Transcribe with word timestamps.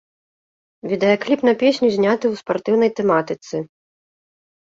Відэакліп 0.93 1.43
на 1.47 1.53
песню 1.63 1.87
зняты 1.97 2.25
ў 2.31 2.43
спартыўнай 2.45 2.91
тэматыцы. 3.01 3.55